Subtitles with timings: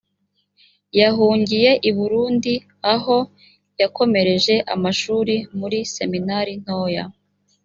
[0.99, 2.53] yahungiye i burundi
[2.93, 3.17] aho
[3.81, 7.03] yakomereje amashuri muri seminari ntoya